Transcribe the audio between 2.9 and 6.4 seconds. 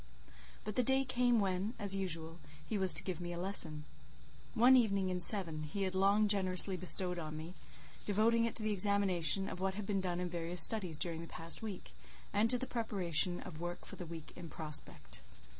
to give me a lesson. One evening in seven he had long